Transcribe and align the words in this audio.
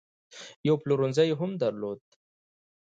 یو 0.67 0.75
پلورنځی 0.83 1.25
یې 1.29 1.35
هم 1.39 1.51
درلود. 1.61 2.01